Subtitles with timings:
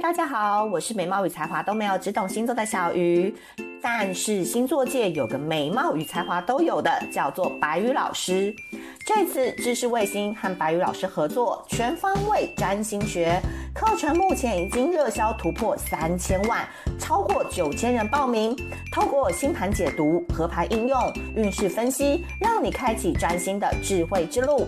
[0.00, 3.34] 大家好，我是美貌与才华都没有，只懂星座的小鱼。
[3.80, 8.54] 但是星座界有个美貌与才华都有的，叫做白宇老师。
[9.06, 13.40] 这次知识卫星和白宇老师合作全方位占星学
[13.74, 16.62] 课程，目前已经热销突破三千万，
[16.98, 18.54] 超过九千人报名。
[18.92, 21.00] 透过星盘解读、合牌应用、
[21.34, 24.66] 运势分析，让你开启占星的智慧之路。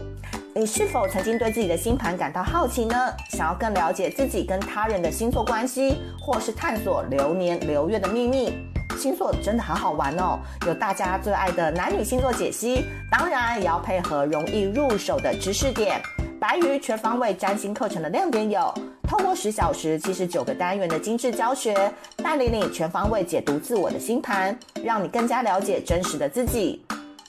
[0.59, 2.97] 你是否曾经对自己的星盘感到好奇呢？
[3.29, 8.53] 想要更了解自己跟他人的星座关系，或是探索流年流月的秘密？
[8.99, 10.41] 星座真的好好玩哦！
[10.67, 16.03] 有大家最爱的男女星座解析，当然也要配合容易入手的知识点。
[16.41, 21.73] 白鱼全方位占星课程的亮点有：透过十小时七十九个单元的精致教学，
[22.17, 26.85] 带领你全方位解读自我的星盘，让你更加了解真实的自己。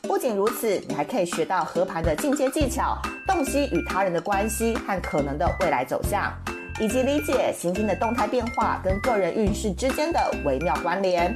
[0.10, 6.34] 不仅如此，你还可以学到和盘的进阶技巧，洞悉与他人的关系和可能的未来走向，
[6.80, 11.32] 以及理解行星的动态变化跟个人运势之间的微妙关联。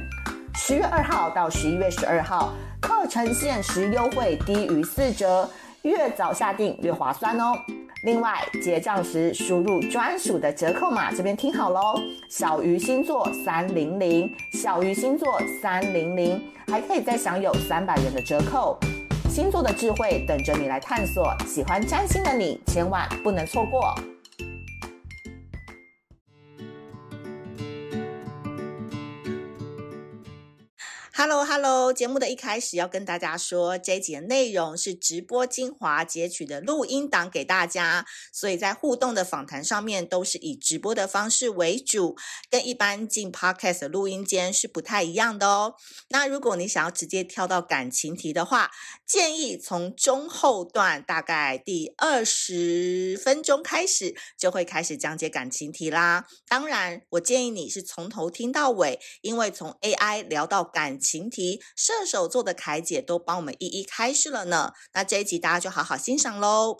[0.56, 5.48] 十月二号到十一月十二号，课程限时优惠低于四折，
[5.82, 7.52] 越早下定越划算哦。
[8.04, 18.78] 另外，结账时输入专属的折扣码，这边听好喽，小鱼星座三零零，小鱼星座三零零，还可以再享有三百元的折扣。
[19.30, 23.94] 星座的智慧等着你来探索，喜欢占星的你千万不能错过。
[31.16, 42.16] Hello，Hello，节目的一开始要跟大家说，这一集的内容是直播精华截取的录音档给大家，所以在互动的访谈上面都是以直播的方式为主，
[42.50, 45.76] 跟一般进 Podcast 录音间是不太一样的哦。
[46.08, 48.72] 那如果你想要直接跳到感情题的话，
[49.06, 56.26] 建议从中后段大概第二十分钟开始就会开始讲解感情题啦。
[56.48, 61.14] 当然，我建议你是从头听到尾，因为从 AI 聊到感情。
[61.14, 64.72] 情题，射手座的凯姐都帮我们一一开示了呢。
[64.94, 66.78] 那这一集大家就好好欣赏喽。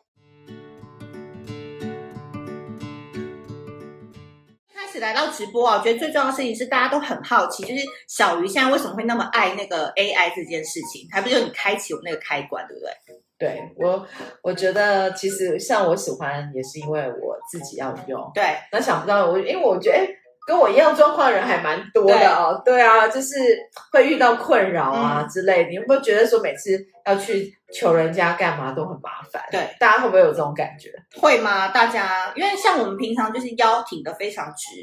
[4.74, 11.06] 开始来到直播啊，我觉得最重要的事情是大家都很好奇，就是小鱼现在为什么会那么爱那个 AI 这件事情？
[11.12, 12.90] 还不就是你开启我那个开关，对不对？
[13.38, 14.04] 对我，
[14.42, 18.28] 我觉得其实像我喜欢，也是因为我自己要用。
[18.34, 20.23] 对，那想不到我，因为我觉得。
[20.46, 23.34] 跟我一样状况的人还蛮多的哦，对，对啊，就是
[23.92, 25.70] 会遇到困扰啊之类的。
[25.70, 29.42] 嗯、你有没有觉得说每次要去求人家干嘛都很麻烦？
[29.50, 30.90] 对，大家会不会有这种感觉？
[31.18, 31.68] 会吗？
[31.68, 34.80] 大家因为像我们平常就是腰挺的非常直，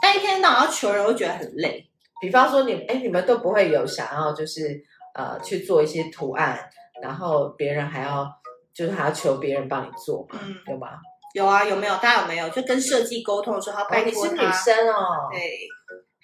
[0.00, 1.84] 但一天到晚要求人，会觉得很累。
[2.20, 4.80] 比方说你，哎，你们都不会有想要就是
[5.14, 6.56] 呃去做一些图案，
[7.02, 8.24] 然后别人还要
[8.72, 10.90] 就是还要求别人帮你做嘛，嗯、对吗？
[11.34, 11.94] 有啊，有没有？
[11.94, 12.48] 大家有没有？
[12.50, 14.32] 就跟设计沟通的时候，他拜托他。
[14.32, 15.28] 你是女生哦。
[15.30, 15.40] 对。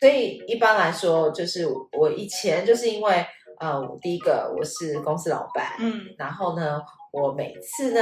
[0.01, 3.27] 所以一般来说，就是我以前就是因为
[3.59, 6.81] 呃，第一个我是公司老板，嗯，然后呢，
[7.13, 8.01] 我每次呢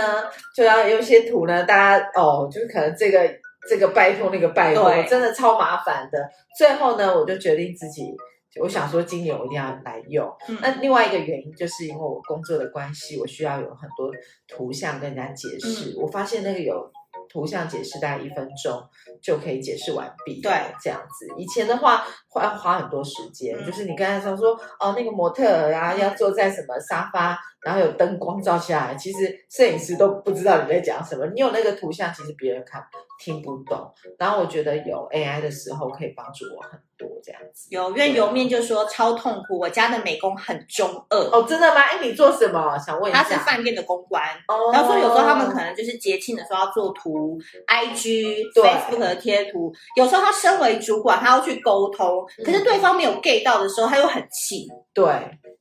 [0.54, 3.26] 就要有一些图呢，大家哦，就是可能这个
[3.66, 6.18] 这个拜托那个拜托，真的超麻烦的。
[6.58, 8.14] 最后呢，我就决定自己。
[8.60, 10.26] 我想说，今年我一定要来用。
[10.48, 14.10] 嗯、那另外一个原因，就是因为我工作的关系，我需要有很多
[14.48, 15.90] 图像跟人家解释。
[15.90, 16.90] 嗯、我发现那个有
[17.28, 18.82] 图像解释，大概一分钟
[19.20, 20.40] 就可以解释完毕。
[20.40, 21.26] 对，这样子。
[21.36, 23.56] 以前的话，会要花很多时间。
[23.58, 31.26] 嗯、就是你刚才说说，哦，那个模特儿啊，要坐在什么沙发，然后有灯光照下来，其实摄影师都不知道你在讲什么。
[31.34, 32.82] 你有那个图像，其实别人看
[33.18, 33.92] 听不懂。
[34.18, 37.68] 然后我觉得有 AI 的时候，可以帮助我很多这样子。
[37.70, 41.18] 有，因为油面就说超痛苦，我家的美工很中二。
[41.30, 41.80] 哦，真的吗？
[41.80, 42.78] 哎，你做什么？
[42.78, 43.22] 想问一下。
[43.22, 44.22] 他是饭店的公关。
[44.48, 44.72] 哦。
[44.72, 49.72] 然后说有时候他们可能就是节庆的时候要做图，IG、对 Facebook 的贴图。
[49.96, 54.68] 有时候他身为主管，他要去沟通，可是对方没有 get 到的时候，他又很气。
[54.92, 55.04] 对。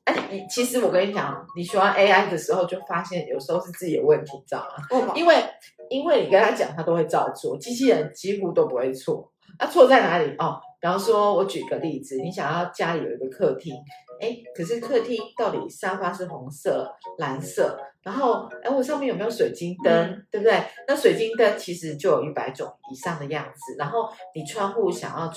[0.05, 4.85] 哎，你其实我跟你讲，你喜欢 AI 的时候，就发现有时候是自己的问题，知道吗？
[4.91, 5.11] 哦。
[5.15, 5.43] 因为
[5.89, 9.31] 因为你跟他讲，他都会照做，机器人几乎都不会错。
[9.57, 10.35] 那错在哪里？
[10.37, 10.61] 哦。
[10.85, 13.73] 比方说，我举个例子，你想要家里有一个客厅，
[14.21, 20.63] 哎，可是客厅到底沙发是红色、蓝色，然后，哎，我上面有没有水晶灯，嗯、对不对？
[20.87, 25.27] 那水晶灯其实就有一百种以上的样子，然后你窗户想要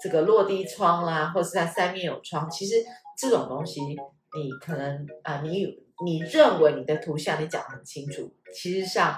[0.00, 2.76] 这个落地窗啦，或者是它三面有窗，其实
[3.18, 5.66] 这种东西你可能啊、呃，你
[6.02, 9.14] 你认为你的图像你讲得很清楚，其实上，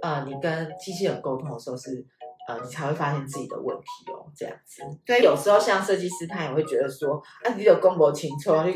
[0.00, 2.06] 呃，你跟机器人沟通的时候是。
[2.48, 4.82] 呃，你才会发现自己的问题哦，这样子。
[5.04, 8.72] 对，有时候像设计师，他也会觉得说，啊，你有公婆情错，你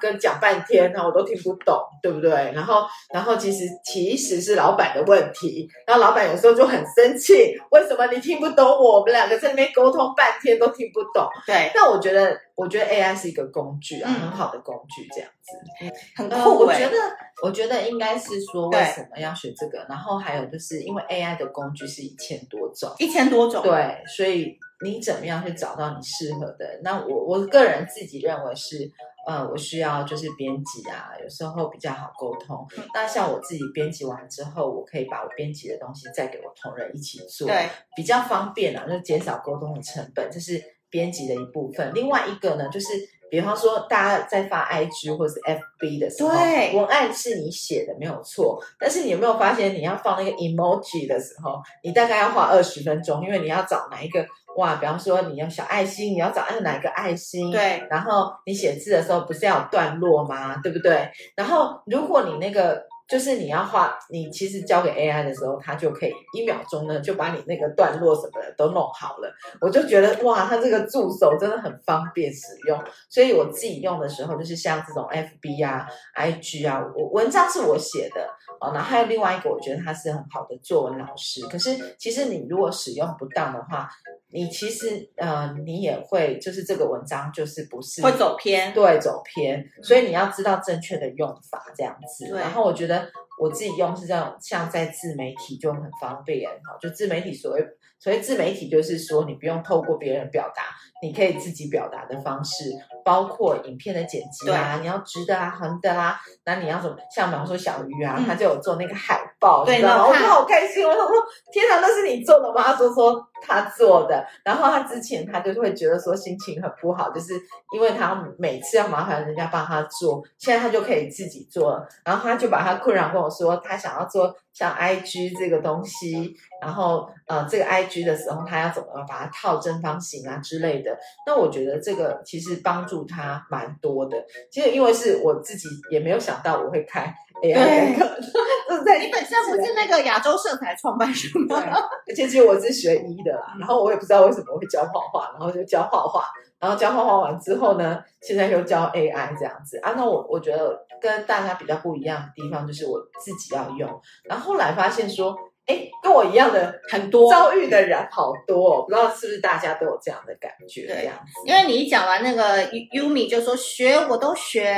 [0.00, 2.30] 跟讲半天，呢我都听不懂，对不对？
[2.52, 8.94] 然后，然后其实其实是老板的问题，然后老板有时候就很生气，为什么你听不懂我？
[9.00, 11.28] 我们两个在那边沟通半天都听不懂。
[11.46, 16.48] 对，那我觉得，我觉得 AI 是一个工具啊，嗯、很好的工具，这样子，很酷、欸呃。
[16.54, 16.96] 我觉得，
[17.42, 19.84] 我觉得应该是说，为什么要学这个？
[19.88, 26.80] 然后还有就是因为 AI 的工具是一千多种，一千多种，对，所以你怎么样去找到你适合的？
[26.82, 28.90] 那我我个人自己认为是，
[29.26, 32.66] 呃，我需要就是编辑啊，有时候比较好沟通。
[32.78, 41.92] 嗯、那像我自己编辑完之后，我可以把我编辑的东西再给我同仁一起做，对，比较方便啊，就减少沟通的成本，这是编辑的一部分。
[41.94, 42.88] 另外一个呢，就是。
[43.34, 54.24] 比方说，大家在发 IG 或者是 FB 的时候，对，文案是你写的没有错，但是你有没有发现，你要放那个 emoji 的时候，你大概要花二十分钟，因为你要找哪一个
[54.56, 54.76] 哇？
[54.76, 57.50] 比方说，你要小爱心，你要找按哪一个爱心？
[57.50, 57.82] 对。
[57.90, 60.60] 然后你写字的时候不是要有段落吗？
[60.62, 61.10] 对不对？
[61.34, 62.80] 然后如果你那个。
[63.06, 69.30] 就是你要画，你其实交给 AI 的时候，它就可以一秒钟呢就把你那个段落什么的都弄好了。
[69.60, 72.82] 我就觉得哇，它这个助手真的很方便使用。
[73.10, 75.86] 所以我自己用的时候，就是像这种 FB 啊、
[76.16, 78.26] IG 啊，我文章是我写的
[78.60, 78.72] 哦。
[78.72, 81.46] 然后还有另外一个，我觉得他是很好的作文老师。
[81.48, 83.88] 可是其实你如果使用不当的话，
[84.34, 89.64] 你其实呃，你也会就是这个文章就是不是会走偏，对，走偏。
[89.82, 92.28] 所以你要知道正确的用法这样子。
[92.28, 93.08] 对然后我觉得。
[93.36, 97.60] 我自己用是这样，像在自媒体就很方便哈，就自媒体所谓
[97.98, 100.62] 所谓自媒体就是说你不用透过别人表达，
[101.02, 102.70] 你可以自己表达的方式，
[103.04, 106.96] 包括影片的剪辑啊，你要直的啊、横的啊，那你要怎么？
[107.12, 110.08] 像比方说小鱼啊，嗯、他就有做那个海报，对，你知道吗？
[110.08, 111.06] 我就好开心，我说
[111.52, 112.62] 天哪，那是你做的吗？
[112.62, 117.34] 他说说他做的，然后他之前他就会觉得说心情很不好，就是
[117.74, 124.34] 因为他每次要麻烦人家帮他做，现在他就可以自己做了，然后他就把他困扰跟我说，他想要做。
[124.54, 126.32] 像 IG 这个东西，
[126.62, 130.96] 然后呃，这个 IG 的时候，他要怎么把它套正方形啊之类的？
[131.26, 134.16] 那我觉得这个其实帮助他蛮多的。
[134.52, 138.04] 其实因为是我自己也没有想到我会开 AI 课，
[138.84, 141.62] 对，你本身不是那个亚洲色彩创办人吗？
[142.08, 146.24] 而且其实我是学医的啦，然后我也不知道为什么会教画画，然后就教画画。
[146.60, 149.92] 然后教画画完之后呢，现在又教 AI 这样子啊。
[149.96, 154.00] 那我我觉得跟大家比较不一样的地方就是我自己要用。
[154.24, 155.36] 然后后来发现说。
[155.66, 160.86] 哎，跟我一样的 很多遭遇的人好多，哦，不知道是不是大家都有这样的感觉？
[160.86, 162.62] 这样子，因为你一讲完那个
[162.92, 164.70] Yumi 就说学我都学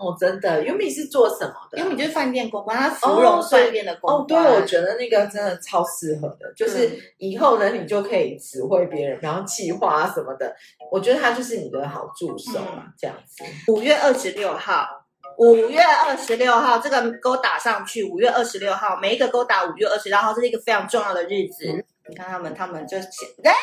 [0.00, 0.64] 哦，真的。
[0.64, 4.44] Yumi 是做什么的？Yumi 就是饭店公关，他芙蓉饭店的公关。
[4.44, 10.54] 哦，对，我觉得那个真的超适合的，就是以后呢，你就可以指挥别人，然后计划啊什么的。
[10.90, 13.44] 我觉得他就是你的好助手嘛，嗯、这样子。
[13.70, 15.01] 五月二十六号。
[15.38, 18.04] 五月二十六号，这个勾打上去。
[18.04, 21.66] 五月二十六号，每一个勾打五月二十六号，这是一个非常重要的日子。
[21.66, 23.54] 嗯、你看他们，他们就写，哎，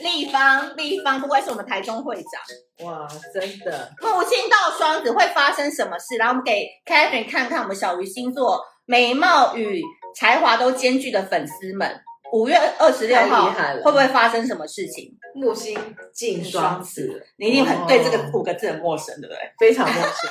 [0.00, 2.86] 立方，立方，不愧是我们台中会长。
[2.86, 3.92] 哇，真的。
[4.00, 6.16] 木星到双子会发生什么事？
[6.16, 9.82] 然后我们给 Catherine 看看我们小鱼星座美貌与
[10.14, 12.00] 才华都兼具的粉丝们。
[12.32, 15.16] 五月二十六号会不会发生什么事情？
[15.34, 15.78] 木星
[16.12, 19.52] 进双子，你一定很对这个五个字很陌生，对不对？
[19.58, 20.30] 非常陌生，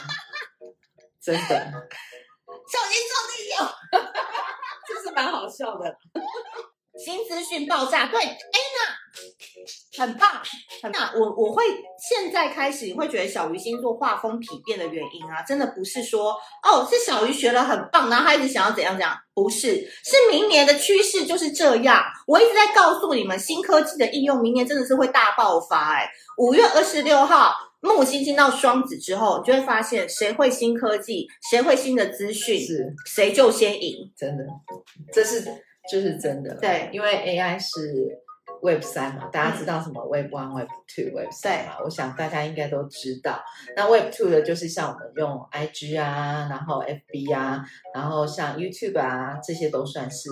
[1.22, 1.74] 真的。
[2.68, 3.14] 小心注
[3.44, 3.74] 意哦，
[4.88, 5.98] 这是蛮好笑的。
[6.98, 10.42] 新资讯爆炸，对，Anna，很棒，
[10.82, 11.12] 很棒。
[11.16, 11.64] 我我会
[12.10, 16.32] 现在开始，你会觉得小鱼星座画风丕变的原因啊，真的不是说
[16.64, 22.04] 哦，是小鱼学了很棒，然后他一直想要怎样怎样，不是，是明年的趋势就是这样。
[22.26, 25.94] 我一直在告诉你们，新科技的应用，明年真的是会大爆发。
[25.94, 34.44] 哎，五月二十六号，木星进到双子之后，你就会发现谁会新科技，谁会新的资讯，是谁就先赢，真的，
[35.14, 35.64] 这是。
[35.90, 38.20] 就是真的，对，因为 AI 是
[38.62, 41.76] Web 三嘛，大家知道什么 Web One、Web Two、Web 三嘛？
[41.84, 43.40] 我想大家应该都知道。
[43.76, 47.64] 那 Web Two 的就是像我们用 IG 啊，然后 FB 啊，
[47.94, 50.30] 然后像 YouTube 啊，这些都算是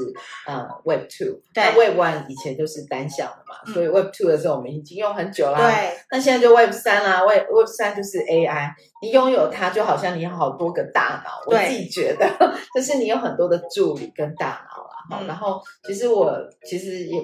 [0.48, 1.40] 呃 Web Two。
[1.54, 5.60] 对，Web One 以前就是单向的嘛，所以 Web Two 的时候我们已经用很久啦。
[5.60, 8.72] 对，那现在就 Web 三啦，Web Web 三就是 AI，
[9.04, 11.44] 你拥有它就好像你有好多个大脑。
[11.46, 12.28] 我自己觉得，
[12.74, 14.75] 就是你有很多的助理跟大脑。
[15.10, 16.32] 好，然后其实我
[16.66, 17.18] 其实也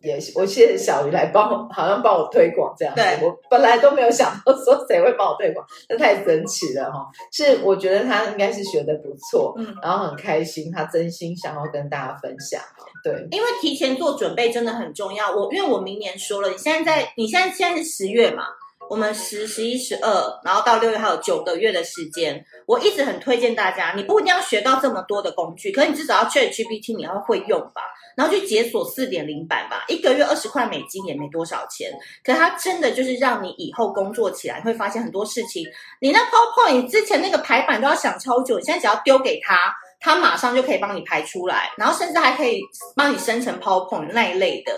[0.00, 3.00] 也我谢谢小鱼来帮我，好像帮我推广这样子。
[3.00, 7.06] 对，我本来都没有想到说谁会帮我推广，这太神奇了哈！
[7.32, 12.60] 是我觉得他应该是学的不错，嗯，然后很开心，他真心想要跟大家分享。
[13.02, 15.34] 对，因为提前做准备真的很重要。
[15.34, 18.44] 我因为我明年说了，你现在在你现在现在是十月嘛。
[18.88, 22.44] 我们十、十一、十二，然后到六月还有九个月的时间。
[22.66, 27.82] 我一直很推荐大家，你不一定要学到这么多的工具，可你至少要 ChatGPT，你要会用吧，
[28.16, 29.84] 然后去解锁四点零版吧。
[29.88, 31.90] 一个月二十块美金也没多少钱，
[32.24, 35.66] 可它真的就是让你以后工作起来会发现很多事情。
[36.00, 42.60] 你那 PowerPoint 之前那个排版都要想超久，你现在只要丢给他，他马上就可以帮你排出来，然后甚至还可以
[42.96, 44.72] 帮你生成 PowerPoint 那一类的。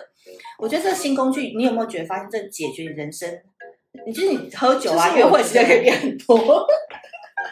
[0.58, 3.30] 我觉得这个新工具，你有没有觉得发现这解决你人生？
[4.04, 6.66] 你就是你喝酒啊，约会时间可以变很多。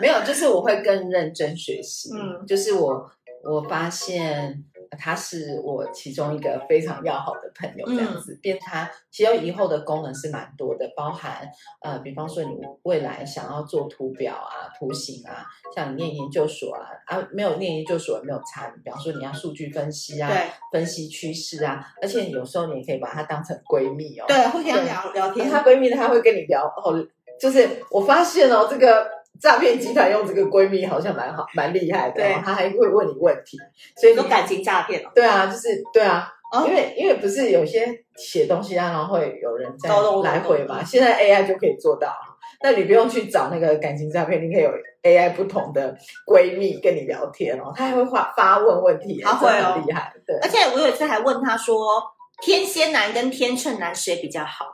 [0.00, 2.10] 没有，就是我会更认真学习。
[2.12, 3.10] 嗯，就是我
[3.44, 4.62] 我发现
[4.98, 8.38] 他是我其中一个非常要好的朋友，这样子。
[8.42, 11.48] 变、嗯、他其实以后的功能是蛮多的，包含
[11.82, 18.68] 呃，比方说你未来想要做图表啊、图形啊，像你念研究所啊，啊没有念研究所也没有差。
[18.84, 24.24] 比方说你要数据分析啊，对，分析趋势啊，而且有时候你也可以把她当成闺蜜哦。
[24.28, 25.48] 对，会跟她聊聊天。
[25.48, 27.06] 她闺蜜她会跟你聊哦，
[27.40, 29.23] 就是我发现哦这个。
[29.40, 32.14] 诈骗集团用这个闺蜜好像蛮好，蛮厉害的。
[32.16, 33.58] 对，他还会问你问题，
[33.96, 35.10] 所以你说感情诈骗哦。
[35.14, 37.86] 对啊，就是对啊，哦、因为因为不是有些
[38.16, 39.90] 写东西啊，然后会有人在
[40.22, 40.82] 来回嘛。
[40.82, 42.14] 现在 AI 就可以做到，
[42.62, 44.70] 那你不用去找那个感情诈骗，你可以有
[45.02, 45.94] AI 不同的
[46.26, 50.12] 闺蜜跟你聊天哦，他还会发发问问题，他会很厉害。
[50.26, 52.02] 对，而且我有一次还问他说，
[52.40, 54.66] 天蝎男跟天秤男谁比较好？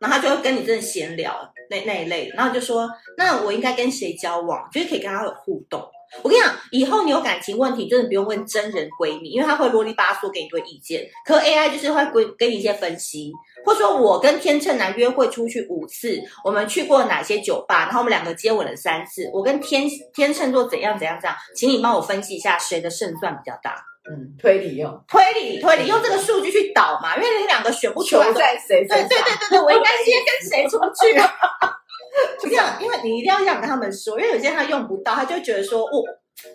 [0.00, 1.32] 然后他就会跟你真的闲聊。
[1.70, 4.68] 那那一类，然后就说，那我应该跟谁交往？
[4.72, 5.82] 就是可以跟他有互动。
[6.22, 11.06] 我跟你讲，以后你有感情问题，真的不用问真人闺蜜，因为她会啰里吧嗦给你一堆意见。
[11.24, 13.32] 可 AI 就是会给给你一些分析，
[13.64, 19.30] 或者说我跟天秤男约会出去五次，我们去过哪些酒吧，然后我们两个接吻了三次。
[19.32, 23.76] 我跟天天秤座怎样怎样怎样，请你帮我分析一下谁的胜算比较大。
[24.08, 28.86] 嗯，推理用推理推理用这个数据去导嘛，因为你两个选不出来，在谁？
[28.86, 31.18] 对对对对对，我应该先跟谁出去？
[32.40, 36.04] 就这样，因为你一定要这样跟他们说，因为有些他用不到，他就觉得说，我、哦、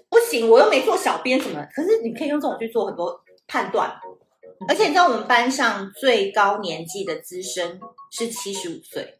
[0.09, 1.65] 不行，我又没做小编什么。
[1.73, 3.93] 可是你可以用这种去做很多判断，
[4.67, 7.79] 而且你知道我们班上最高年纪的资深
[8.11, 9.19] 是七十五岁。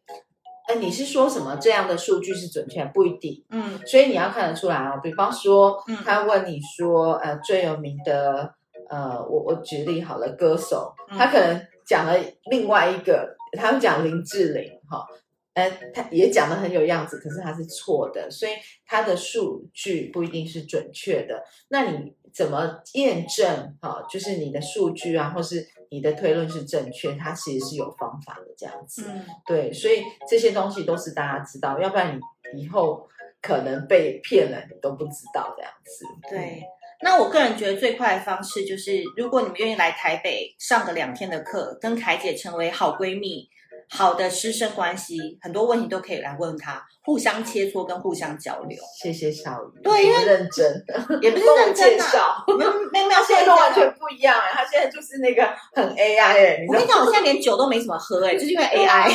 [0.68, 1.58] 哎，你是说什么？
[1.60, 2.84] 这样的数据是准确？
[2.94, 3.44] 不一定。
[3.50, 5.00] 嗯，所以你要看得出来哦。
[5.04, 8.54] 比方说，他问你说，呃，最有名的，
[8.90, 12.18] 呃，我我举例好了，歌手，他可能讲了
[12.50, 15.06] 另外一个，他们讲林志玲，哈、哦。
[15.54, 18.54] 呃，他也讲的很有样子，可是他是错的，所以
[18.86, 21.44] 他的数据不一定是准确的。
[21.68, 23.78] 那你怎么验证？
[23.82, 29.04] 哈，就是你的数据啊，或是你的推论是正确，它其实是有方法的，这样子。
[29.10, 32.18] 嗯，对，所以这些东西都是大家知道，要不然
[32.54, 33.06] 你以后
[33.42, 36.06] 可能被骗了，你都不知道这样子。
[36.30, 36.64] 对，
[37.02, 43.50] 那我个人觉得最快的方式就是，如果你们愿意来台北上个两天的课，跟凯姐成为好闺蜜。
[43.94, 48.80] 好的师生关系，很多问题都可以来问他，互相切磋跟互相交流。
[49.02, 50.86] 谢谢小鱼，对，因为认真，
[51.22, 55.44] 也不是认真介绍，没有没有，现在都完全不一样哎，他现在就是那个
[55.74, 59.12] 很 AI 哎，我跟你讲，我现在连酒都没怎么喝哎，就是因为 AI。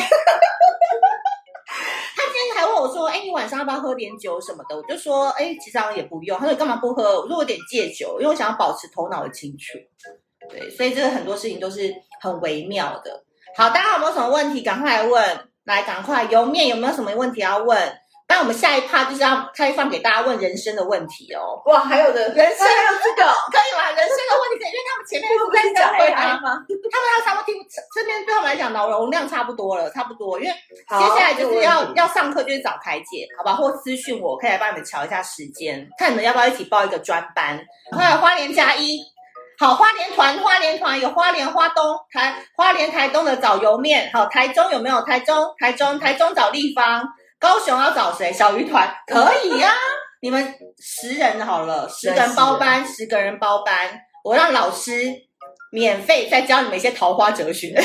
[2.17, 4.77] 他今天还问我说，哎，你晚上要不要喝点酒什么的？
[4.77, 6.39] 我就说，哎，其实好像也不用。
[6.39, 7.21] 他说，干嘛不喝？
[7.23, 9.79] 我说，我有点戒酒，因为我想要保持头脑的清楚。
[10.51, 13.25] 对，所以这个很多事情都是很微妙的。
[13.57, 14.61] 好，大家有没有什么问题？
[14.61, 17.79] 赶快来问，来，赶快油面有没有什么问题要问？
[18.29, 21.63] 那我们下一趴就是要开放给大家问人生的问题哦。
[21.65, 23.89] 哇，还有的人生还有这个可以吗？
[23.97, 26.61] 人生的问题因为他们前面不是在讲回答吗？
[26.93, 30.39] 他们要差不多听，这边对他们来讲脑容量差不多了，差不多。
[30.39, 33.55] 因为接下来就是要要上课，就是找凯姐，好吧？
[33.55, 37.59] 或私讯我，可以来帮你们瞧一下时间，看你们要不要一起报一个专班。
[37.97, 39.01] 还有花莲加一。
[39.59, 41.83] 好，花莲团，花莲团有花莲、花东、
[42.13, 44.11] 台花莲、台东的找油面。
[44.13, 45.01] 好，台中有没有？
[45.03, 47.03] 台中、台中、台中找立方。
[47.39, 48.33] 高雄要找谁？
[48.33, 49.77] 小鱼团可以呀、啊。
[50.21, 53.75] 你们十人好了，十个人包班，十个人包班。
[54.25, 54.95] 我让老师
[55.71, 57.75] 免费再教你们一些桃花哲学。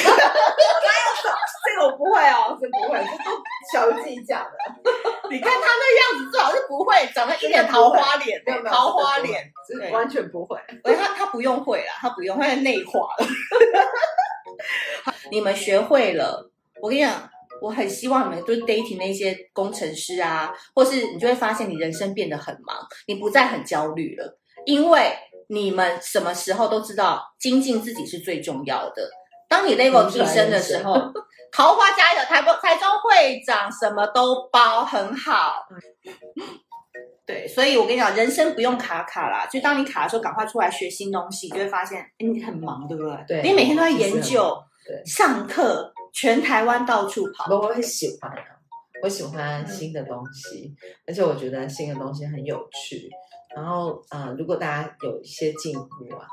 [1.63, 3.31] 这个我不会哦，这不会，这都
[3.71, 4.49] 小鱼自己讲的。
[5.29, 9.43] 你看他那样子，最好是不会长得一脸桃花脸，对，桃花脸，
[9.79, 10.57] 对，完全不会。
[10.83, 13.27] 而他他不用会啦，他不用，他内化了。
[15.31, 16.51] 你们学会了，
[16.81, 17.29] 我跟你讲，
[17.61, 25.15] 我很希望你们就是 dating 那些工程师啊，或是你就会发现你人生变得很忙，你不再很焦虑了，因为
[25.47, 29.09] 你们什么时候都知道精进自己是最重要的。
[29.49, 30.93] 当你 level 提升的时候，
[31.51, 35.65] 桃花加一的台台中会长什么都包很好。
[37.31, 39.47] 对，所以我跟你讲，人生不用卡卡啦。
[39.49, 43.41] 就当你卡的时候，赶快出来学新东西，就会发现，哎你很忙，对不对？
[43.41, 47.55] 对，你每天都在研究，对，上课，全台湾到处跑。
[47.55, 48.43] 我很喜欢啊，
[49.01, 53.09] 我喜欢新的东西，嗯、而且我觉得新的东西很有趣。
[53.55, 56.25] 然后，呃，如果大家有一些进步啊，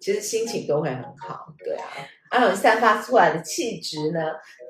[0.00, 1.46] 其实心情都会很好。
[1.64, 1.84] 对啊，
[2.30, 4.20] 然后散发出来的气质呢，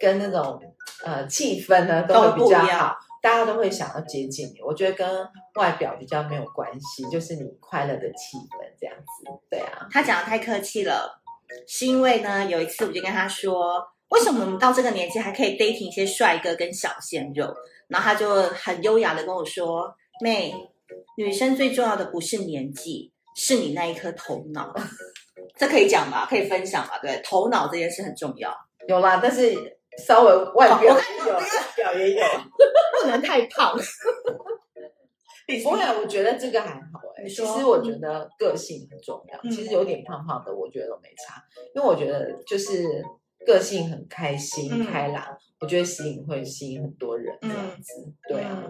[0.00, 0.60] 跟那种
[1.04, 2.96] 呃气氛呢，都会比较好。
[3.26, 9.24] 大家都会想要接近你，我觉得跟外表比较没有关系，就是你快乐的气氛这样子。
[9.50, 11.20] 对啊，他讲的太客气了，
[11.66, 17.52] 是因为呢，有一次我就跟他说，为什么我们到这个年纪还可以 dating 一些帅哥跟小鲜肉？
[17.88, 19.92] 然后他就很优雅的跟我说，
[20.22, 20.54] 妹，
[21.16, 24.72] 女生最重要的不是年纪，是你那一颗头脑。
[25.58, 26.28] 这可以讲吧？
[26.30, 27.00] 可以分享吧？
[27.02, 28.56] 对，头脑这件事很重要。
[28.86, 29.74] 有啦，但是。
[30.04, 31.40] 稍微外表有，外
[31.76, 32.24] 表也有，
[33.00, 33.76] 不能太胖。
[35.62, 37.28] 不会，我觉得这个还好哎、欸。
[37.28, 39.38] 其实我觉得个性很重要。
[39.44, 41.40] 嗯、其实有点胖胖的，我觉得都没差，
[41.72, 42.84] 因为我觉得就是
[43.46, 45.24] 个性很开心、嗯、开朗，
[45.60, 47.92] 我觉得吸引会吸引很多人这样子。
[48.04, 48.60] 嗯、对啊，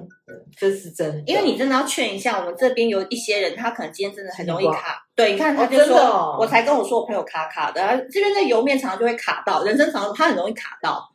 [0.54, 1.22] 这是真的。
[1.24, 5.02] 因为你真的要劝一下，我们这边有一些人，他可能今天真的很容易卡。
[5.14, 11.10] 对，你看他就说，哦哦、我才跟我说我朋友卡卡的，这边的油面常常就会卡到，人生常常他很容易卡到。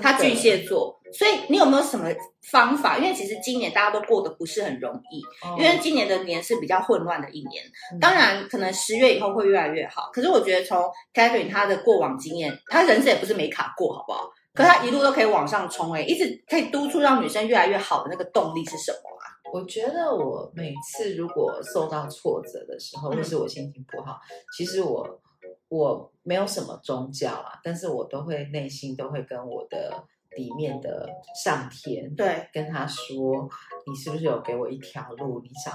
[0.00, 2.08] 他巨蟹座，所以你有没有什么
[2.50, 2.98] 方法？
[2.98, 7.64] 因为其实今年大家都过得不是很容易，哦、因为今年的年是比较混乱的一年。
[7.92, 10.10] 嗯、当然，可能十月以后会越来越好。
[10.12, 14.30] 可是我觉得从 Catherine 她的过往经验，她人生也不是没卡过，好不好？
[14.54, 19.24] 可是她一路都可以往上冲，哎，一直可以督促让女生越来越好的那个动力是什么啊？
[19.52, 25.20] 我觉得我每次如果受到挫折的时候，或是我心情不好，嗯、其实我。
[25.68, 30.04] 我没有什么宗教啊，但是我都会内心都会跟我的
[30.36, 31.08] 里面的
[31.44, 33.48] 上天对跟他说，
[33.86, 35.40] 你是不是有给我一条路？
[35.40, 35.72] 你想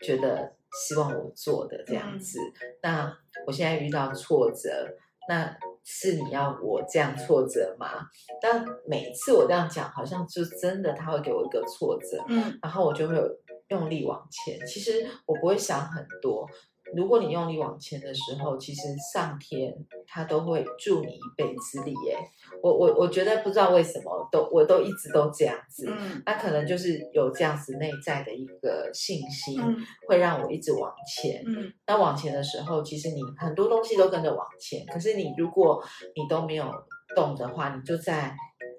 [0.00, 2.38] 觉得希望我做的这样子？
[2.38, 4.96] 嗯、那我现在遇到挫折，
[5.28, 8.06] 那是你要我这样挫折吗？
[8.40, 13.16] 但每次我这样讲，好像就真的他会给我一个挫折，嗯，然后我就会
[13.68, 14.58] 用力往前。
[14.66, 16.48] 其实我不会想很多。
[16.96, 18.82] 如果你用力往前的时候，其实
[19.12, 19.74] 上天
[20.06, 22.18] 他都会助你一臂之力耶。
[22.62, 29.60] 我我我觉得不知道为什么都我都一直都这样子，嗯，那可能就是有这样子内在的一个信心，
[30.08, 31.42] 会让我一直往前。
[31.46, 35.82] 嗯，那往前的时候，其实你很多东西都跟着往前，可是你如果
[36.14, 36.64] 你都没有
[37.14, 38.34] 动的话，你就在。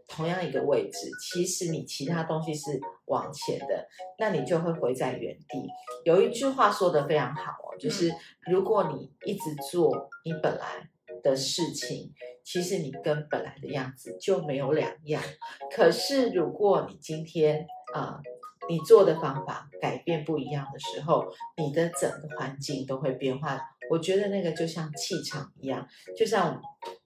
[0.07, 3.87] 同样一个位置，其实你其他东西是往前的，
[4.19, 5.67] 那你就会回在原地。
[6.03, 8.13] 有一句话说得非常好哦，就是
[8.45, 10.87] 如果你一直做你本来
[11.23, 12.13] 的事情，
[12.43, 15.21] 其实你跟本来的样子就没有两样。
[15.75, 18.21] 可是如果你今天啊，呃，
[18.69, 21.25] 你做的方法改变不一样的时候，
[21.57, 23.59] 你的整个环境都会变化。
[23.89, 26.61] 我觉得那个就像气场一样，就像。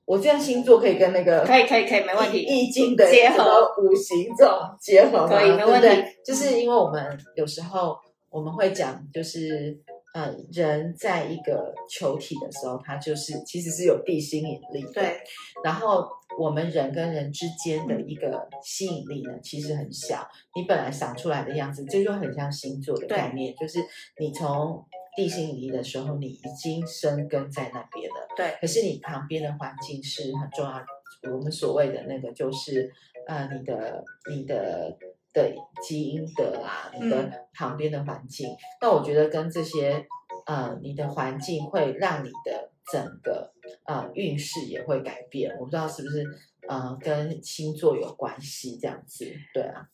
[0.09, 5.87] 我这样星座可以跟那个可以可以可以没问题，易经的结合五行这种结合可以没问题。
[5.87, 7.95] 对，就是因为我们有时候
[8.31, 9.79] 我们会讲，就是
[10.15, 14.93] 呃，人在一个球体的时候，它就是其实是有地心引力的。
[14.93, 15.17] 对。
[15.63, 20.27] 然后我们人跟人之间的一个吸引力呢，其实很小。
[20.55, 23.77] 你本来想出来的样子，这就很像星座的概念，就是
[24.19, 24.83] 你从。
[25.15, 28.27] 地心引力的时候，你已经生根在那边了。
[28.35, 28.57] 对。
[28.61, 30.85] 可是你旁边的环境是很重要的。
[31.31, 32.89] 我们所谓的那个，就是
[33.27, 34.97] 呃，你的、你的
[35.33, 38.49] 的基因的啊，你的旁边的环境。
[38.49, 40.07] 嗯、那我觉得跟这些
[40.45, 43.53] 呃，你的环境会让你的整个
[43.85, 45.51] 呃运势也会改变。
[45.59, 46.23] 我不知道是不是
[46.67, 49.25] 呃跟星座有关系这样子？
[49.53, 49.89] 对啊。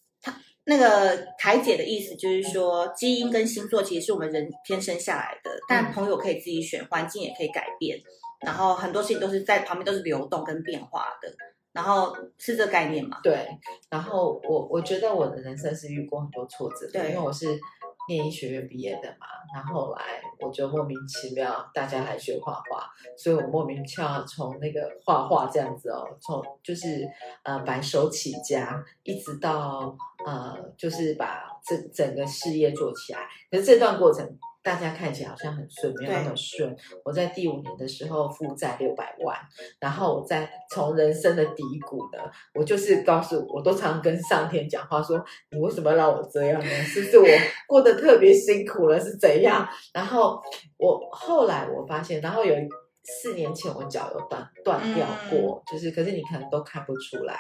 [0.65, 7.99] 那个台姐的意思就是说，基因跟星座其实是我们人天生下来的，但朋友可以自己选，环境也可以改变，
[8.45, 11.31] 然后很多事情都是在旁边都是流动跟变化的，
[11.71, 13.19] 然后是这个概念嘛？
[13.23, 13.47] 对，
[13.89, 17.59] 然后我我觉得我的人生是遇过很多挫折的，对，因为我是。
[18.07, 27.07] 念医学院毕业的嘛，然后来我就莫名其妙大家来学画画，所以我莫名其妙从那个画画这样子哦，从就是
[27.43, 34.37] 呃白手起家，一直到呃就是把这整个事业做起来，可是这段过程。
[34.65, 36.75] 大家看起来好像很顺，没有那么顺。
[37.03, 39.37] 我在第五年的时候负债六百万，
[39.79, 42.17] 然后我在从人生的低谷呢，
[42.55, 46.67] 我就是告诉我，我都常跟上天讲话说，你为什么让我这样呢？
[46.83, 47.27] 是不是我
[47.69, 48.99] 过得特别辛苦了？
[48.99, 49.69] 是怎样？
[49.93, 50.41] 然后
[50.77, 52.55] 我后来我发现，然后有
[53.05, 57.39] 四年前我脚有断断掉过，嗯、就是可是你可能都看不出来。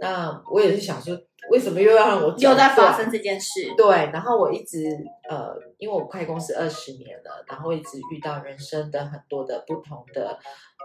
[0.00, 1.18] 那我也是想说，
[1.50, 3.72] 为什么又要让我又在发生这件事？
[3.76, 4.86] 对，然后我一直
[5.28, 10.38] 呃，因为我开公司二十年了，然后一直遇到人生的很多的不同的。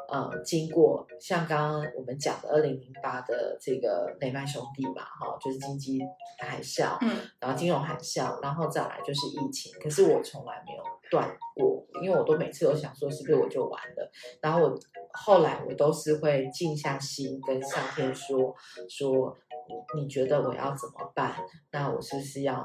[0.09, 5.99] 呃，经过像刚刚我们讲的二零零八的这个雷曼兄弟嘛，哈，就是经济
[6.39, 9.73] 海啸，嗯，然后金融海啸，然后再来就是疫情。
[9.79, 14.11] 可是我从来没有断过，因为我都每次都想说，是不是我就完了？
[14.41, 14.79] 然后我
[15.13, 18.53] 后来我都是会静下心跟上天说
[18.89, 19.35] 说，
[19.95, 21.35] 你觉得我要怎么办？
[21.71, 22.63] 那我是不是要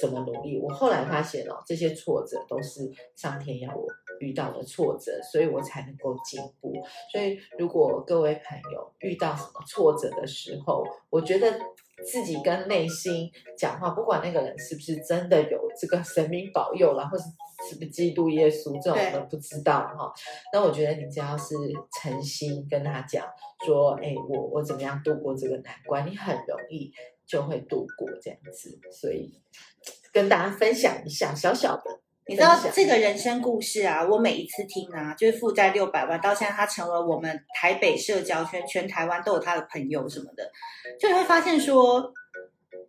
[0.00, 0.58] 怎么努力？
[0.60, 3.86] 我后来发现哦，这些挫折都是上天要我。
[4.20, 6.72] 遇到了挫折，所以我才能够进步。
[7.12, 11.58] 所以，如果各位朋友遇到什么挫折的时候，我觉得
[12.04, 17.24] 自己跟内心讲话，不管那个人是不是真的有这个神明保佑啦，或是
[17.68, 20.12] 是不是基督耶稣，这种我们不知道哈。
[20.52, 21.54] 那我觉得你只要是
[22.00, 23.26] 诚心跟他讲
[23.66, 26.92] 说，哎，我我怎么样度过这个难关，你很容易
[27.26, 28.78] 就会度过这样子。
[28.92, 29.40] 所以
[30.12, 32.00] 跟大家分享一下小小的。
[32.28, 40.52] 你知道这个人生故事啊，我每一次听啊，就是负债六百万，到现在他成为我们台北社交圈，全台湾都有他的朋友什么的，
[41.00, 42.12] 就你会发现说，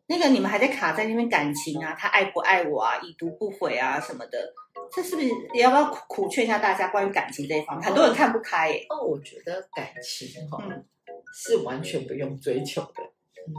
[0.08, 4.54] 那个你们还在卡在那边感情啊，他爱不爱我啊，已读不回啊什么的，
[4.94, 7.86] 这是不是也要不要苦苦劝一下大家关于感情这一方面？
[7.86, 8.86] 很多人看不开耶。
[8.90, 10.86] 哦，我觉得感情哈、嗯、
[11.34, 13.02] 是完全不用追求的。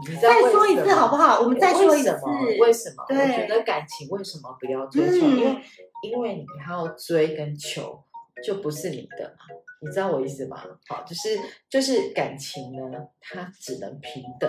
[0.06, 1.40] 你再说一次好不好？
[1.40, 2.10] 我们再说一次。
[2.60, 3.04] 为什么？
[3.08, 5.26] 对我觉得感情为什么不要追求？
[5.26, 5.62] 嗯、因为
[6.04, 8.00] 因为你还要追跟求，
[8.44, 9.56] 就不是你的嘛。
[9.82, 10.62] 你知道我意思吗？
[10.88, 14.48] 好，就是就是感情呢，它只能平等。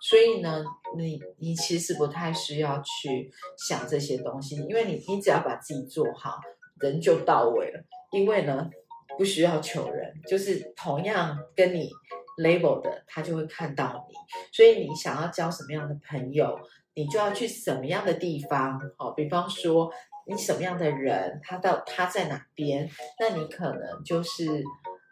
[0.00, 0.62] 所以呢，
[0.96, 6.38] 你你其实不太需要去想这些东西，因为你你只要把自己做好，
[6.80, 7.80] 人就到位了。
[8.10, 8.68] 因为呢，
[9.16, 11.88] 不需要求人，就是同样跟你。
[12.38, 14.14] Label 的，他就会看到你，
[14.52, 16.58] 所以你想要交什么样的朋友，
[16.94, 18.80] 你就要去什么样的地方。
[18.96, 19.90] 好，比方说
[20.26, 22.88] 你什么样的人，他到他在哪边，
[23.20, 24.62] 那你可能就是，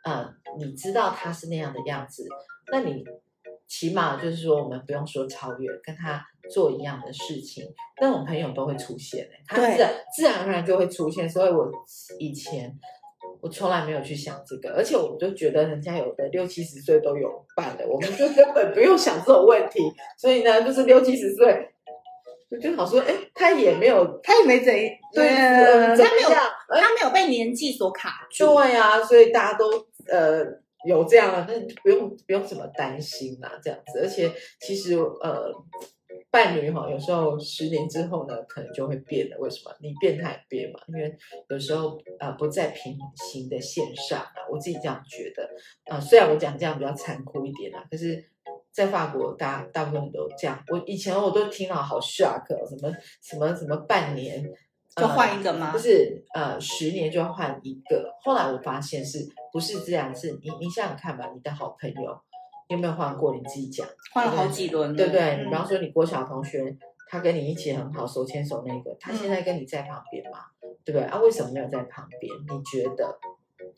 [0.04, 2.26] 呃，你知道他是那样的样子，
[2.72, 3.04] 那你
[3.66, 7.64] 起码就是说，我们不用说超越，跟他做一样的事情，
[8.00, 11.28] 那种朋友都会出现，他自然自然而然就会出现。
[11.28, 11.70] 所以我
[12.18, 12.76] 以前。
[13.42, 19.80] 我从来没有去想这个，而且我就觉得人家有的六七十岁都有伴的，我们就根本不用想这种问题。
[20.16, 21.68] 所以呢，就是六七十岁，
[22.48, 28.54] 就就好说，哎，他也没有，他也没怎样，对啊，他没有，他没有被年纪所卡住。
[28.54, 29.68] 对啊，所以大家都
[30.06, 30.44] 呃
[30.86, 33.98] 有这样的，那不用不用怎么担心啦，这样子。
[33.98, 35.52] 而且其实呃。
[36.32, 39.36] 伴侣哈，有时候十年之后呢，可能就会变了。
[39.38, 39.76] 为什么？
[39.80, 40.80] 你变他也变嘛。
[40.88, 41.14] 因为
[41.50, 44.40] 有时候啊、呃，不在平行的线上啊。
[44.50, 45.44] 我自己这样觉得
[45.84, 46.00] 啊、呃。
[46.00, 48.24] 虽然我讲这样比较残酷一点啊，可是，
[48.72, 50.64] 在法国大大部分都这样。
[50.68, 52.90] 我以前我都听到好 shock，什么
[53.20, 54.42] 什么什么半年
[54.96, 55.70] 就换一个吗？
[55.70, 58.10] 不是，呃，十年就要换一个。
[58.22, 59.18] 后来我发现是
[59.52, 60.16] 不是这样？
[60.16, 62.18] 是你你想想看吧，你的好朋友。
[62.72, 63.34] 有没有换过？
[63.34, 63.86] 你自己讲。
[64.12, 65.38] 换了好几轮，对不对？
[65.38, 66.76] 你比方说，你国小同学，
[67.08, 70.38] 他跟你一起很好，手牵手那个，他现在跟你在旁边嘛？
[70.84, 71.02] 对不对？
[71.02, 72.32] 啊，为什么没有在旁边？
[72.48, 73.18] 你觉得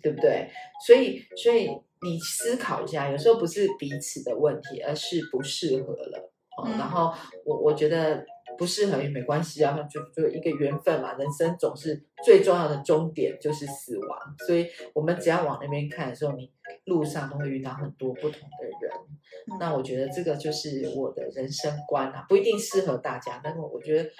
[0.02, 0.48] 对不对？
[0.86, 1.68] 所以，所以
[2.02, 6.32] 你思考一下，有时候不是彼此的问题，而是不适合了。
[6.64, 7.12] 嗯，然后
[7.44, 8.24] 我我觉得。
[8.58, 11.14] 不适合也没关系啊，就就一个缘分嘛。
[11.14, 16.50] 人生总是最重要的终点就是死亡，所以我们只要往那边看的时候，你
[16.84, 19.58] 路上都会遇到很多不同的人。
[19.58, 24.10] 那我觉得这个就是我的人生观啊，不一定适合大家，但是我觉得。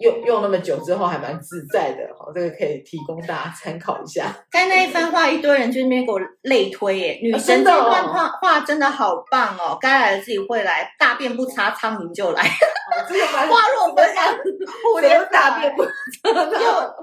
[0.00, 4.34] 用用那么久之后还蛮自在的，好，这个可以提供大家参考一下。
[4.50, 12.42] 刚那一番话，一堆人就那边给我类推耶，女生这段话话真的好棒哦，该来的自己会来，大便不擦苍蝇就来。
[12.94, 14.36] 花若不香，
[14.84, 15.88] 蝴蝶大便不又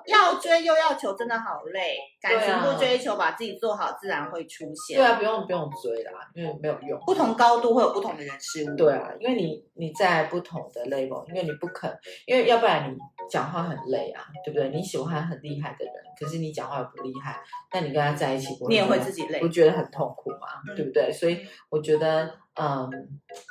[0.08, 1.98] 要追又要求，真的好累。
[2.22, 4.98] 感情不追求，把自己做好，自然会出现。
[4.98, 7.00] 对啊，不用不用追啦，因为没有用。
[7.06, 8.76] 不同高度会有不同的人事物。
[8.76, 11.92] 对啊，因为你你在不同的 level，因为你不肯，
[12.26, 12.92] 因为要不然。
[12.92, 12.98] 你
[13.30, 14.70] 讲话很累啊，对不对？
[14.70, 17.40] 你喜欢很厉害的人，可是你讲话又不厉害，
[17.72, 20.48] 那你跟他在一起，你也会自己累，不觉得很痛苦吗？
[20.68, 21.10] 嗯、对不对？
[21.12, 22.90] 所以我觉得，嗯，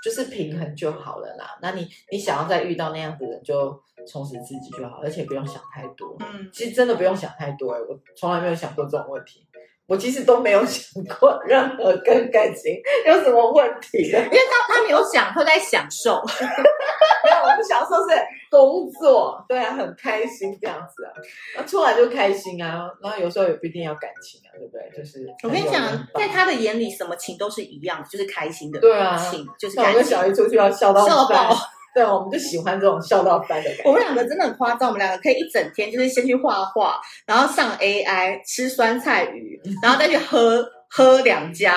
[0.05, 1.59] 就是平衡就好了啦。
[1.63, 6.17] 那你你想要再遇到那样子的人，就充实自己就好，而且不用想太多。
[6.21, 9.47] 嗯，其实真的不用想太多，我从来没有想过这种问题。
[9.87, 16.23] 我其实都没有 想过任何跟感情有什么问题的，因为他他没有想，他在享受。
[17.25, 18.15] 没有，我不享受是
[18.51, 21.13] 工作，对啊，很开心这样子啊，
[21.57, 24.91] 那出来就开心啊，然后有时候也不一定要感情啊，对不对？
[24.95, 25.81] 就是我跟你讲，
[26.15, 29.95] 在他的眼里，什么情都是一样，就是开心的，对啊，情就是感情。
[29.95, 31.57] 我跟小姨出去要笑到笑爆。
[31.93, 33.83] 对，我们就喜欢这种笑到翻的感觉。
[33.85, 40.65] 我们两个真的很夸张，我们两个可以一整天就是先去画画，然后上 AI 吃酸菜鱼，然后再去喝。
[40.93, 41.73] 喝两家，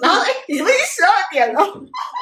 [0.00, 1.62] 然后哎， 你怎么已经十二点了？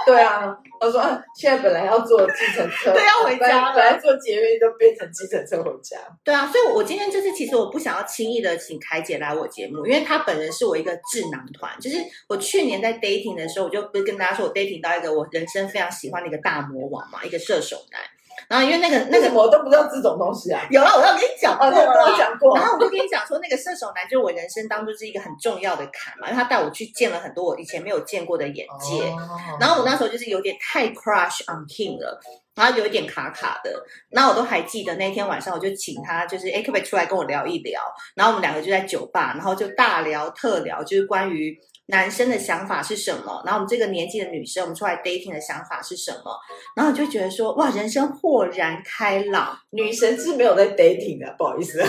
[0.05, 1.01] 对啊，我说
[1.37, 3.73] 现在本来要坐计程车， 对，要回家了。
[3.77, 5.97] 本来坐捷运都变成计程车回家。
[6.25, 11.79] 对啊，所以，我今天就是其实我不想要轻易的请凯姐来我节目，因为她本人是我一个智囊团。
[11.81, 11.97] 就是
[12.29, 18.01] 我去年在 dating 的时候，我就不是跟大家说我 dating 到一个我人生非常喜欢的一个大魔王嘛，一个射手男。
[18.49, 22.57] 然后因为那个那个我都不知道这种东西啊，有了，我要跟你讲过了，我讲过。
[22.57, 29.03] 然后我就跟你讲说，那个射手男就是我人生当中是一个很重要的坎嘛，因为他带我去见了很多我以前没有见过的眼界。
[29.11, 32.21] 哦、然后我那时候就是有点太 crush on King 了，
[32.55, 33.85] 然后有一点卡卡的。
[34.11, 37.81] 然后我都还记得那天晚上，我就请他就是哎，可不可以出来跟我聊一聊？
[38.15, 41.59] 然后我们两个就在酒吧，然后就大聊特聊，就是关于。
[41.93, 43.43] 男生的想法是什么？
[43.45, 46.37] 然后我们这个年纪的女生，我们出来 dating 的想法是什么？
[46.75, 49.57] 然后你就觉得说，哇，人生豁然开朗。
[49.71, 51.81] 女神是没有在 dating 的，不好意思，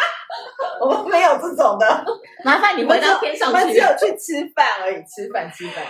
[0.80, 2.04] 我们没有这种的。
[2.44, 5.82] 麻烦你回到天上去，我们只有去吃饭而已，吃饭吃饭。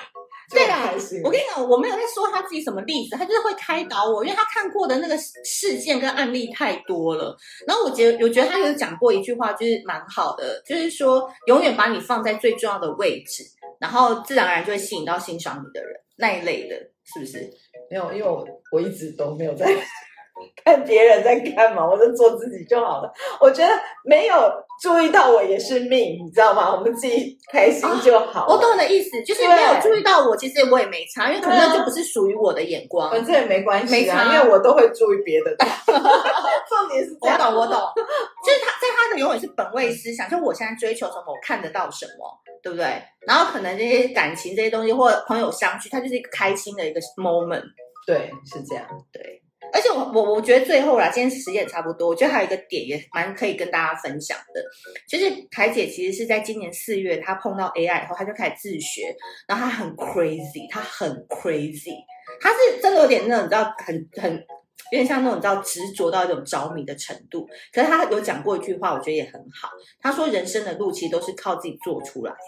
[0.51, 7.37] 对啊，我跟你讲，我没有在说他自己什么例子，他就是会开导我，因为他看过的那个事件跟案例太多了。
[7.67, 13.45] 然后我觉得，我觉得他有讲过一句话，就是蛮好的，就是说永远把你放在最重要的位置，
[13.79, 17.51] 然后自然而然就会吸引到欣赏你的人那一类的，是不是？
[17.91, 19.67] 没有，因为我我一直都没有在。
[20.65, 23.13] 看别人在干嘛，我就做自己就好了。
[23.41, 23.73] 我觉得
[24.05, 24.37] 没有
[24.81, 26.73] 注意到我也是命，你知道吗？
[26.75, 28.47] 我们自己开心就好。
[28.49, 33.11] 我懂你的意思，就是没有注意到我，其实我也没差，因为可能就不是属于我的眼光。
[33.11, 35.57] 反正也没关系，没差，因为我都会注意别的。
[36.69, 37.81] 重点是这样，我懂，我懂，
[38.45, 43.03] 就是他在他的永远是本位思想，就我现在追求什么，我看得到什么，对不对？
[43.27, 47.65] 然后可能这些感情这些东西，或者朋友相聚，它就是一个开心的一个 moment。
[48.07, 49.43] 对，是这样，对。
[49.73, 54.63] 而且我我我觉得最后啦，今天时间也差不多，我觉得还有一个点也蛮可以跟大家分享的，
[55.09, 59.15] 就是凯姐其实是在今年四月，她碰到 AI 以后，她就开始自学，
[59.47, 61.95] 然后她很 crazy，她很 crazy，
[62.41, 64.33] 她是真的有点那种你知道很很
[64.91, 67.47] 有点像那种你知道执着到一种着迷的程度。
[67.73, 69.69] 可是她有讲过一句话，我觉得也很好，
[70.01, 72.39] 她说人生的路其实都是靠自己做出来的。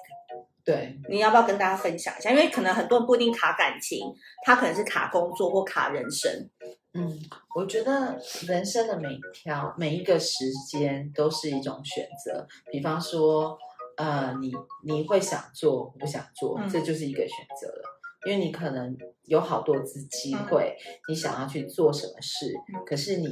[0.62, 2.30] 对，你要不要跟大家分享一下？
[2.30, 4.00] 因为可能很多人不一定卡感情，
[4.44, 6.30] 他可能是卡工作或卡人生。
[6.92, 7.18] 嗯，
[7.54, 12.46] 我觉得人生的每一条每一个时间都是一种选择。
[12.72, 13.56] 比方说，
[13.96, 14.52] 呃，你
[14.84, 18.00] 你会想做不想做，嗯、这就是一个选择了。
[18.26, 23.28] 因为你可能有好多次机会，嗯、你想要去做什么事，嗯、可是你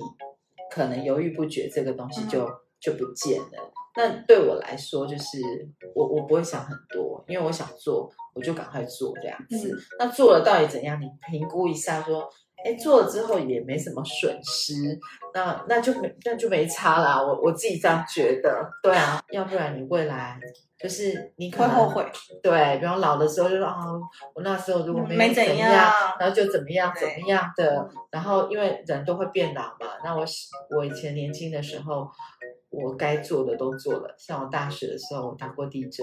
[0.70, 3.72] 可能犹豫不决，这个东西就、嗯、就不见了。
[3.96, 5.38] 那对我来说，就是
[5.94, 9.72] 我我不会想很多，因为我想做，我就赶快做这样子。
[9.72, 11.00] 嗯、那做了到底怎样？
[11.00, 12.30] 你评估一下，说，
[12.64, 14.74] 哎，做了之后也没什么损失，
[15.32, 17.22] 那那就没那就没差啦。
[17.22, 20.38] 我我自己这样觉得，对啊，要不然你未来
[20.78, 22.06] 就是你可能会后悔。
[22.42, 24.00] 对，比方老的时候就说啊、哦，
[24.34, 27.88] 我那时候如果没有怎样，没怎样然后就怎么样怎么样的。
[28.10, 30.24] 然后因为人都会变老嘛，那我
[30.76, 32.08] 我以前年轻的时候。
[32.70, 36.02] 我该做的都做了，像我大学的时候，我当过 DJ，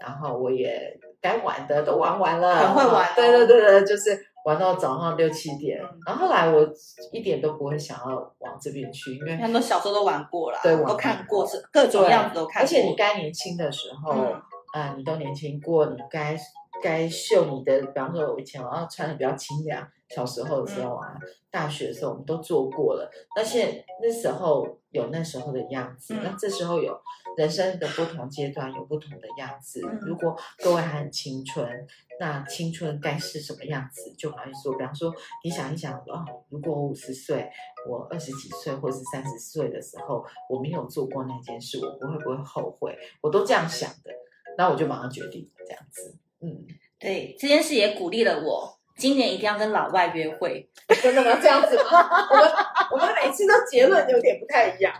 [0.00, 3.12] 然后我也该玩的都玩完了，很会玩。
[3.16, 4.16] 对对对对，就是
[4.48, 5.78] 玩到早上六七点。
[5.82, 6.66] 嗯、然后后来我
[7.12, 12.64] 一点都不会想要往这边去，因为很多小时候都玩过了，对，都看过，是各种样子都看过。
[12.64, 14.42] 而且你该年轻的时候，啊、
[14.74, 16.34] 嗯呃，你都年轻过，你该
[16.82, 19.86] 该秀你的，比方说我以前我要穿的比较清凉。
[20.08, 26.98] 小时候的时候啊，嗯、大学的时候我们都做过了，而且那时候有那时候的样子，嗯、那这时候有
[27.38, 29.80] 人生的不同阶段有不同的样子。
[29.84, 31.86] 嗯、如果各位还很青春，
[32.18, 37.48] 那青春该是什么样子，就好像说，比方说，你想一想，哦，如果我五十岁，
[37.88, 42.98] 我二十几岁或是三十岁的时候，我没有做过那件事，我不会不会后悔？
[43.20, 44.10] 我都这样想的，
[44.56, 46.18] 那我就马上决定这样子。
[46.40, 46.66] 嗯，
[46.98, 48.77] 对，这件事也鼓励了我。
[48.98, 50.68] 今年一定要跟老外约会，
[51.00, 51.38] 真的吗？
[51.40, 52.28] 这样子吗？
[52.30, 52.52] 我们
[52.90, 54.92] 我们每次都结论有点不太一样。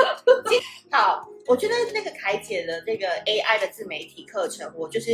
[0.92, 5.10] 好，我觉得那个凯姐的那个 AI 的自媒体课程，我就是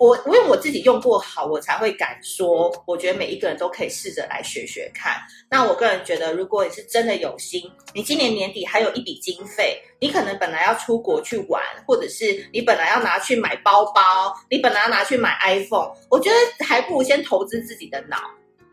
[0.00, 2.70] 我因为我自己用过好，我才会敢说。
[2.84, 5.22] 我觉得每一个人都可以试着来学学看。
[5.48, 7.62] 那我个人觉得，如果你是真的有心，
[7.94, 18.16] 你今年年底还有一笔经费，你可能本来要出国去玩，或者是你本来要拿去买包包，你本来要拿去买 iPhone，我觉得还不如先投资自己的脑，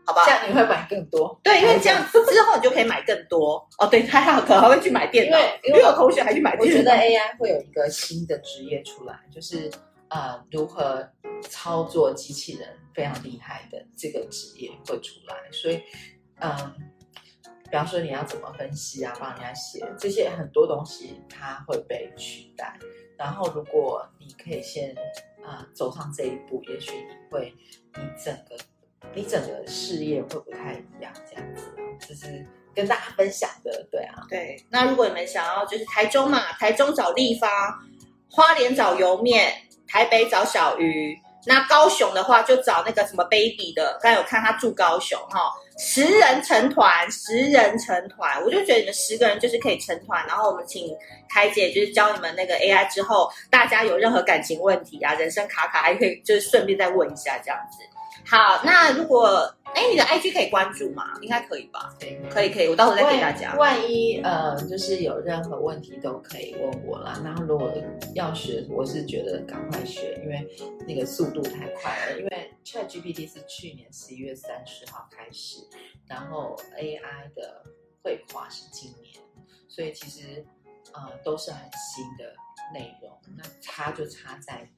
[0.04, 0.26] 好不好？
[0.26, 1.38] 这样你会买更多。
[1.44, 3.64] 对，因为这样之后你就可以买更多。
[3.78, 6.78] 哦，对，还好，可能还会去买电脑，因为因为我同学还去买电脑。
[6.78, 9.70] 我觉得 AI 会有一个新的职业出来，就是。
[10.12, 11.08] 呃，如何
[11.48, 15.80] 操作机器人非常厉害的这个职业会出来，所以，
[16.40, 16.52] 嗯，
[17.64, 22.78] 比方说你要怎么分析啊，帮人家写这些很多东西，它会被取代。
[23.16, 24.94] 然后，如果你可以先
[25.42, 27.54] 啊、走上这一步，也许你会，
[27.94, 28.56] 你整个
[29.14, 31.74] 你整个事业会不太一样，这样子，
[32.06, 34.62] 就是跟大家分享的，对啊，对。
[34.68, 37.48] 那如果你们想要就是台中嘛，台中找立方，
[38.30, 39.50] 花莲找油面。
[39.92, 50.88] 台北找小鱼，那高雄的话就找那个什么 baby 的，刚才有看他住高雄哈，十人成团，十人成团，我就觉得你们十个人就是可以成团，然后我们请
[51.28, 57.84] 台姐就是教你们那个 AI 之后，大家有任何感情问题啊，人生卡卡还可以就是顺便再问一下这样子。
[58.24, 61.18] 好，那如果哎，你的 IG 可以关注吗？
[61.22, 61.94] 应该可以吧？
[61.98, 63.54] 对，可以可以，我到时候再给大家。
[63.56, 67.20] 万一呃，就是有任何问题都可以问我啦。
[67.24, 67.72] 然后如果
[68.14, 70.46] 要学，我是觉得赶快学，因为
[70.86, 72.18] 那个速度太快了。
[72.18, 75.66] 因为 ChatGPT 是去年十一月三十号开始，
[76.06, 77.64] 然后 AI 的
[78.02, 79.14] 绘画是今年，
[79.68, 80.44] 所以其实
[80.92, 82.34] 呃都是很新的
[82.74, 83.10] 内容。
[83.36, 84.68] 那差就差在。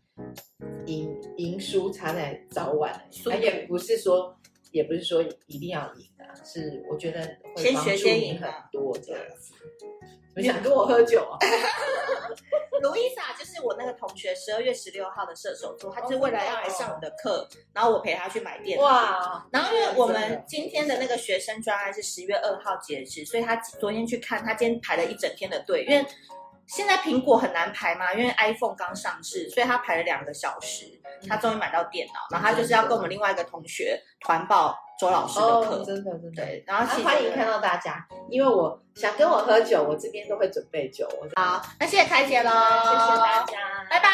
[0.87, 2.92] 赢赢输差在早晚，
[3.31, 4.37] 而也不是说，
[4.70, 7.20] 也不是说一定要赢啊，是我觉得
[7.57, 9.55] 会帮助你很多这样子。
[10.37, 11.38] 你想跟我喝酒啊？
[12.83, 18.85] 卢伊莎就是我那个同学，十二月十六号的射手座，他就是为了要来上我的课，然后我陪他去买电脑。
[18.85, 19.46] 哇！
[19.53, 26.05] 然后因为我们今天的那个学生专案是十月二号截止，所以他昨天去看，他今天排了一整天的队，因为。
[26.66, 30.87] 现在苹果很难排嘛，因为 iPhone 刚上市，所以他排了两个小时，
[31.29, 36.42] 他终于买到电脑，然后他就是要跟我们另外一个同学团报周老师的课，哦、真的真的。
[36.42, 41.09] 对，然后欢迎看到大家，因为我想跟我喝酒，我这边都会准备酒。
[41.37, 44.09] 好，那谢谢开姐喽，谢谢大家，拜拜，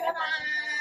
[0.00, 0.73] 拜拜。